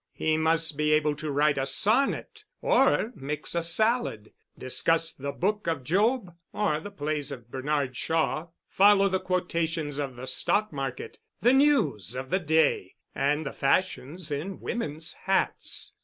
He 0.13 0.35
must 0.35 0.77
be 0.79 0.93
able 0.93 1.15
to 1.17 1.29
write 1.29 1.59
a 1.59 1.67
sonnet 1.67 2.43
or 2.59 3.11
mix 3.13 3.53
a 3.53 3.61
salad, 3.61 4.33
discuss 4.57 5.13
the 5.13 5.31
Book 5.31 5.67
of 5.67 5.83
Job 5.83 6.35
or 6.51 6.79
the 6.79 6.89
plays 6.89 7.31
of 7.31 7.51
Bernard 7.51 7.95
Shaw, 7.95 8.47
follow 8.67 9.09
the 9.09 9.19
quotations 9.19 9.99
of 9.99 10.15
the 10.15 10.25
stock 10.25 10.73
market, 10.73 11.19
the 11.43 11.53
news 11.53 12.15
of 12.15 12.31
the 12.31 12.39
day, 12.39 12.95
and 13.13 13.45
the 13.45 13.53
fashions 13.53 14.31
in 14.31 14.59
women's 14.59 15.13
hats. 15.13 15.93